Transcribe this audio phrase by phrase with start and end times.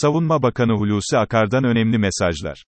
[0.00, 2.64] Savunma Bakanı Hulusi Akar'dan önemli mesajlar.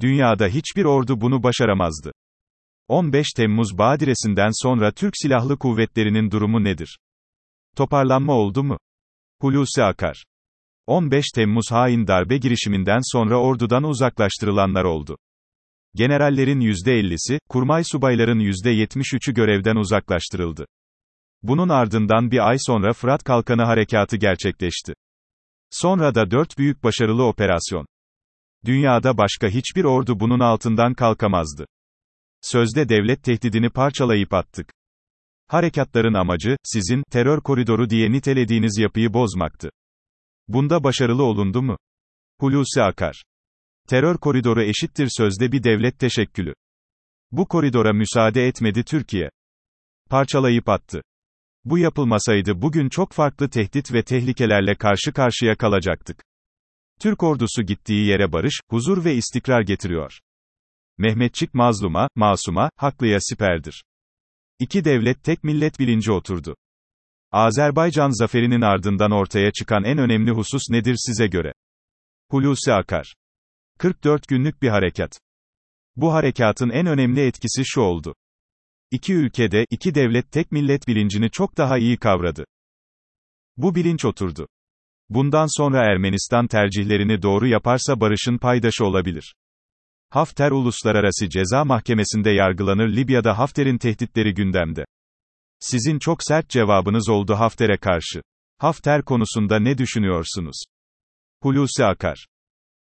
[0.00, 2.12] Dünyada hiçbir ordu bunu başaramazdı.
[2.88, 6.98] 15 Temmuz badiresinden sonra Türk Silahlı Kuvvetleri'nin durumu nedir?
[7.76, 8.78] Toparlanma oldu mu?
[9.40, 10.24] Hulusi Akar
[10.86, 15.16] 15 Temmuz hain darbe girişiminden sonra ordudan uzaklaştırılanlar oldu.
[15.94, 20.66] Generallerin %50'si, kurmay subayların %73'ü görevden uzaklaştırıldı.
[21.42, 24.94] Bunun ardından bir ay sonra Fırat Kalkanı Harekatı gerçekleşti.
[25.72, 27.86] Sonra da dört büyük başarılı operasyon.
[28.64, 31.66] Dünyada başka hiçbir ordu bunun altından kalkamazdı.
[32.42, 34.72] Sözde devlet tehdidini parçalayıp attık.
[35.48, 39.70] Harekatların amacı, sizin, terör koridoru diye nitelediğiniz yapıyı bozmaktı.
[40.48, 41.76] Bunda başarılı olundu mu?
[42.40, 43.22] Hulusi Akar.
[43.88, 46.54] Terör koridoru eşittir sözde bir devlet teşekkülü.
[47.30, 49.30] Bu koridora müsaade etmedi Türkiye.
[50.10, 51.02] Parçalayıp attı.
[51.64, 56.22] Bu yapılmasaydı bugün çok farklı tehdit ve tehlikelerle karşı karşıya kalacaktık.
[57.00, 60.18] Türk ordusu gittiği yere barış, huzur ve istikrar getiriyor.
[60.98, 63.84] Mehmetçik mazluma, masuma, haklıya siperdir.
[64.58, 66.56] İki devlet tek millet bilinci oturdu.
[67.32, 71.52] Azerbaycan zaferinin ardından ortaya çıkan en önemli husus nedir size göre?
[72.30, 73.14] Hulusi Akar.
[73.78, 75.20] 44 günlük bir harekat.
[75.96, 78.14] Bu harekatın en önemli etkisi şu oldu.
[78.92, 82.44] İki ülkede, iki devlet tek millet bilincini çok daha iyi kavradı.
[83.56, 84.48] Bu bilinç oturdu.
[85.08, 89.34] Bundan sonra Ermenistan tercihlerini doğru yaparsa barışın paydaşı olabilir.
[90.10, 94.84] Hafter Uluslararası Ceza Mahkemesi'nde yargılanır Libya'da Hafter'in tehditleri gündemde.
[95.60, 98.22] Sizin çok sert cevabınız oldu Hafter'e karşı.
[98.58, 100.64] Hafter konusunda ne düşünüyorsunuz?
[101.42, 102.26] Hulusi Akar.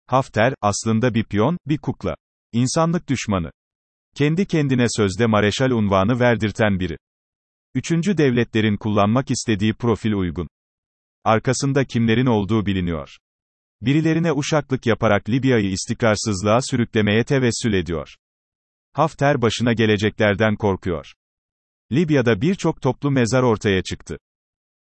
[0.07, 2.15] Hafter, aslında bir piyon, bir kukla.
[2.51, 3.51] İnsanlık düşmanı.
[4.15, 6.97] Kendi kendine sözde mareşal unvanı verdirten biri.
[7.75, 10.47] Üçüncü devletlerin kullanmak istediği profil uygun.
[11.23, 13.17] Arkasında kimlerin olduğu biliniyor.
[13.81, 18.15] Birilerine uşaklık yaparak Libya'yı istikrarsızlığa sürüklemeye tevessül ediyor.
[18.93, 21.13] Hafter başına geleceklerden korkuyor.
[21.91, 24.17] Libya'da birçok toplu mezar ortaya çıktı.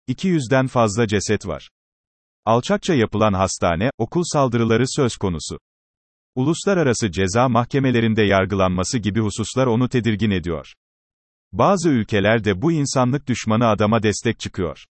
[0.09, 1.69] 200'den fazla ceset var.
[2.45, 5.57] Alçakça yapılan hastane, okul saldırıları söz konusu.
[6.35, 10.73] Uluslararası ceza mahkemelerinde yargılanması gibi hususlar onu tedirgin ediyor.
[11.51, 14.85] Bazı ülkelerde bu insanlık düşmanı adama destek çıkıyor.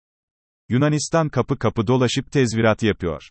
[0.68, 3.28] Yunanistan kapı kapı dolaşıp tezvirat yapıyor.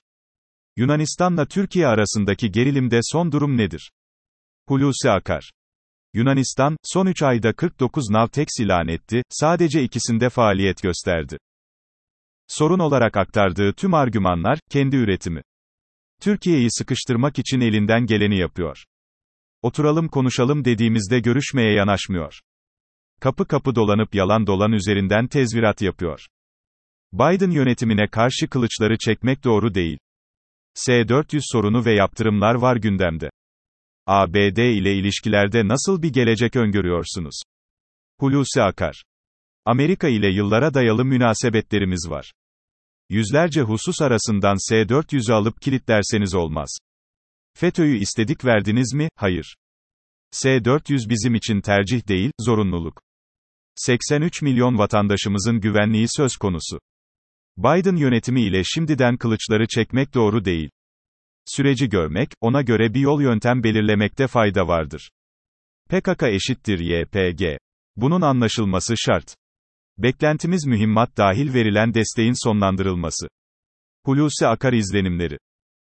[0.78, 3.92] Yunanistan'la Türkiye arasındaki gerilimde son durum nedir?
[4.68, 5.52] Hulusi Akar.
[6.14, 11.38] Yunanistan, son 3 ayda 49 Navtex ilan etti, sadece ikisinde faaliyet gösterdi.
[12.48, 15.42] Sorun olarak aktardığı tüm argümanlar, kendi üretimi.
[16.20, 18.84] Türkiye'yi sıkıştırmak için elinden geleni yapıyor.
[19.62, 22.40] Oturalım konuşalım dediğimizde görüşmeye yanaşmıyor.
[23.22, 26.28] Kapı kapı dolanıp yalan dolan üzerinden tezvirat yapıyor.
[27.14, 29.98] Biden yönetimine karşı kılıçları çekmek doğru değil.
[30.74, 33.30] S-400 sorunu ve yaptırımlar var gündemde.
[34.08, 37.42] ABD ile ilişkilerde nasıl bir gelecek öngörüyorsunuz?
[38.20, 39.04] Hulusi Akar.
[39.66, 42.32] Amerika ile yıllara dayalı münasebetlerimiz var.
[43.10, 46.78] Yüzlerce husus arasından S-400'ü alıp kilitlerseniz olmaz.
[47.58, 49.10] FETÖ'yü istedik verdiniz mi?
[49.16, 49.56] Hayır.
[50.32, 53.02] S-400 bizim için tercih değil, zorunluluk.
[53.76, 56.80] 83 milyon vatandaşımızın güvenliği söz konusu.
[57.58, 60.70] Biden yönetimi ile şimdiden kılıçları çekmek doğru değil.
[61.46, 65.10] Süreci görmek, ona göre bir yol yöntem belirlemekte fayda vardır.
[65.90, 67.58] PKK eşittir YPG.
[67.96, 69.39] Bunun anlaşılması şart.
[70.04, 73.28] Beklentimiz mühimmat dahil verilen desteğin sonlandırılması.
[74.06, 75.38] Hulusi Akar izlenimleri.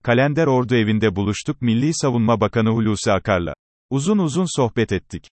[0.02, 3.54] Kalender Ordu evinde buluştuk Milli Savunma Bakanı Hulusi Akar'la.
[3.90, 5.28] Uzun uzun sohbet ettik.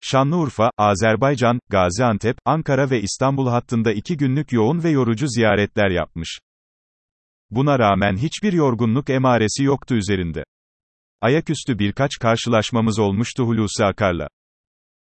[0.00, 6.38] Şanlıurfa, Azerbaycan, Gaziantep, Ankara ve İstanbul hattında iki günlük yoğun ve yorucu ziyaretler yapmış.
[7.50, 10.44] Buna rağmen hiçbir yorgunluk emaresi yoktu üzerinde.
[11.20, 14.28] Ayaküstü birkaç karşılaşmamız olmuştu Hulusi Akar'la.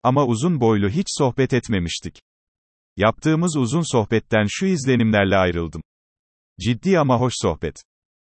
[0.02, 2.20] Ama uzun boylu hiç sohbet etmemiştik.
[2.96, 5.82] Yaptığımız uzun sohbetten şu izlenimlerle ayrıldım.
[6.60, 7.82] Ciddi ama hoş sohbet.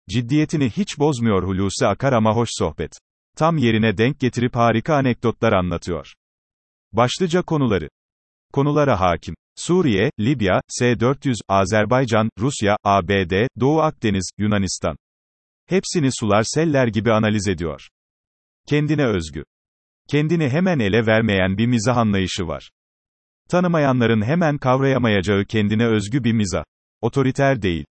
[0.10, 3.00] Ciddiyetini hiç bozmuyor Hulusi Akar ama hoş sohbet.
[3.38, 6.14] Tam yerine denk getirip harika anekdotlar anlatıyor.
[6.92, 7.90] Başlıca konuları.
[8.54, 9.36] Konulara hakim.
[9.56, 14.98] Suriye, Libya, S-400, Azerbaycan, Rusya, ABD, Doğu Akdeniz, Yunanistan.
[15.68, 17.88] Hepsini sular seller gibi analiz ediyor.
[18.68, 19.44] Kendine özgü.
[20.10, 22.72] Kendini hemen ele vermeyen bir mizah anlayışı var.
[23.50, 26.64] Tanımayanların hemen kavrayamayacağı kendine özgü bir mizah.
[27.02, 27.86] Otoriter değil.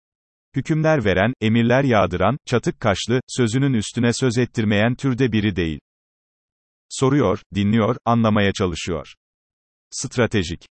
[0.56, 5.80] Hükümler veren, emirler yağdıran, çatık kaşlı, sözünün üstüne söz ettirmeyen türde biri değil.
[6.90, 9.14] Soruyor, dinliyor, anlamaya çalışıyor.
[9.90, 10.66] Stratejik.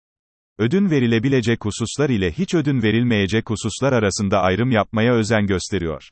[0.58, 6.08] Ödün verilebilecek hususlar ile hiç ödün verilmeyecek hususlar arasında ayrım yapmaya özen gösteriyor.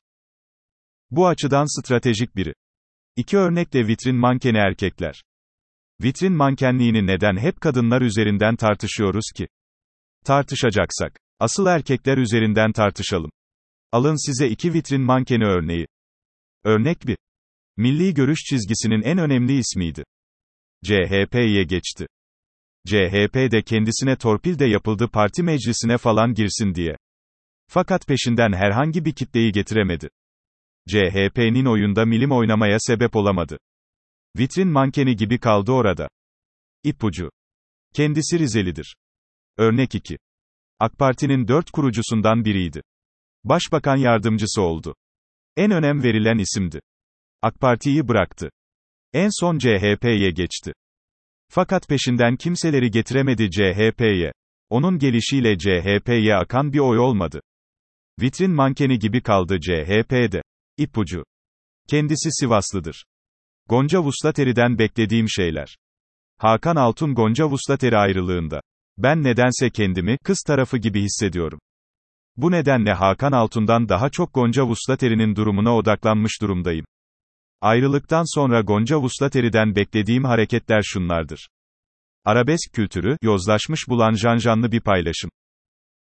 [1.11, 2.55] Bu açıdan stratejik biri.
[3.17, 5.23] İki örnekle vitrin mankeni erkekler.
[6.03, 9.49] Vitrin mankenliğini neden hep kadınlar üzerinden tartışıyoruz ki?
[10.25, 13.31] Tartışacaksak, asıl erkekler üzerinden tartışalım.
[13.93, 15.87] Alın size iki vitrin mankeni örneği.
[16.65, 17.17] Örnek 1.
[17.77, 20.05] Milli görüş çizgisinin en önemli ismiydi.
[20.85, 22.07] CHP'ye geçti.
[22.87, 26.97] CHP de kendisine torpil de yapıldı parti meclisine falan girsin diye.
[27.69, 30.09] Fakat peşinden herhangi bir kitleyi getiremedi.
[30.89, 33.59] CHP'nin oyunda milim oynamaya sebep olamadı.
[34.39, 36.09] Vitrin mankeni gibi kaldı orada.
[36.85, 37.31] İpucu.
[37.95, 38.97] Kendisi Rizelidir.
[39.57, 40.19] Örnek 2.
[40.79, 42.83] AK Parti'nin dört kurucusundan biriydi.
[43.45, 44.95] Başbakan yardımcısı oldu.
[45.57, 46.81] En önem verilen isimdi.
[47.43, 48.51] AK Parti'yi bıraktı.
[49.13, 50.73] En son CHP'ye geçti.
[51.49, 54.33] Fakat peşinden kimseleri getiremedi CHP'ye.
[54.71, 57.41] Onun gelişiyle CHP'ye akan bir oy olmadı.
[58.21, 60.43] Vitrin mankeni gibi kaldı CHP'de.
[60.79, 61.25] İpucu.
[61.89, 63.05] Kendisi Sivaslıdır.
[63.69, 65.77] Gonca Vuslateri'den beklediğim şeyler.
[66.39, 68.61] Hakan Altun Gonca Vuslateri ayrılığında.
[68.99, 71.59] Ben nedense kendimi, kız tarafı gibi hissediyorum.
[72.37, 76.85] Bu nedenle Hakan Altun'dan daha çok Gonca Vuslateri'nin durumuna odaklanmış durumdayım.
[77.61, 81.49] Ayrılıktan sonra Gonca Vuslateri'den beklediğim hareketler şunlardır.
[82.25, 85.31] Arabesk kültürü, yozlaşmış bulan janjanlı bir paylaşım.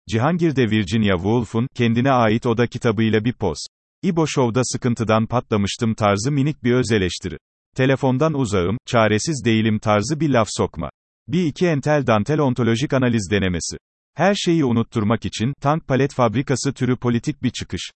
[0.08, 3.58] Cihangir'de Virginia Woolf'un, kendine ait oda kitabıyla bir poz.
[4.02, 7.38] İbo Show'da sıkıntıdan patlamıştım tarzı minik bir öz eleştiri.
[7.76, 10.90] Telefondan uzağım, çaresiz değilim tarzı bir laf sokma.
[11.28, 13.76] Bir iki entel dantel ontolojik analiz denemesi.
[14.14, 17.90] Her şeyi unutturmak için, tank palet fabrikası türü politik bir çıkış.